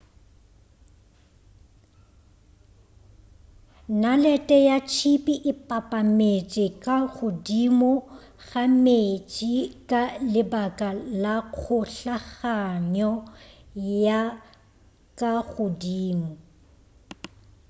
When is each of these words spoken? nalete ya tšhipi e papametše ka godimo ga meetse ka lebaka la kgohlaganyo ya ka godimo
nalete 4.01 4.57
ya 4.69 4.77
tšhipi 4.89 5.33
e 5.51 5.53
papametše 5.69 6.65
ka 6.83 6.97
godimo 7.15 7.91
ga 8.47 8.63
meetse 8.83 9.53
ka 9.89 10.01
lebaka 10.33 10.89
la 11.23 11.35
kgohlaganyo 11.53 13.11
ya 14.03 14.21
ka 15.19 15.33
godimo 15.51 16.31